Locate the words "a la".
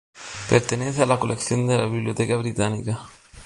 1.03-1.19